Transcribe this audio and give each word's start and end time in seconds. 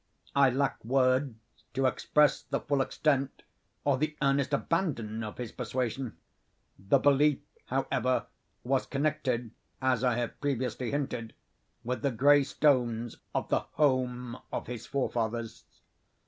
I 0.35 0.49
lack 0.49 0.83
words 0.83 1.35
to 1.75 1.85
express 1.85 2.41
the 2.41 2.59
full 2.59 2.81
extent, 2.81 3.43
or 3.83 3.99
the 3.99 4.17
earnest 4.19 4.51
abandon 4.51 5.23
of 5.23 5.37
his 5.37 5.51
persuasion. 5.51 6.17
The 6.79 6.97
belief, 6.97 7.37
however, 7.65 8.25
was 8.63 8.87
connected 8.87 9.51
(as 9.79 10.03
I 10.03 10.15
have 10.15 10.41
previously 10.41 10.89
hinted) 10.89 11.35
with 11.83 12.01
the 12.01 12.09
gray 12.09 12.41
stones 12.43 13.17
of 13.35 13.49
the 13.49 13.59
home 13.59 14.39
of 14.51 14.65
his 14.65 14.87
forefathers. 14.87 15.65